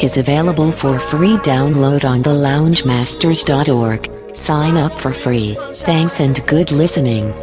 [0.00, 4.34] Track is available for free download on theloungemasters.org.
[4.34, 5.54] Sign up for free.
[5.74, 7.34] Thanks and good listening.